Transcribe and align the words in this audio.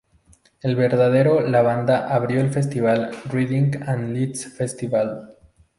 En 0.63 0.71
el 0.71 0.75
verano 0.75 1.41
la 1.41 1.61
banda 1.61 2.07
abrió 2.11 2.41
el 2.41 2.49
festival 2.49 3.11
Reading 3.27 3.83
and 3.85 4.15
Leeds 4.15 4.47
Festivals. 4.57 5.29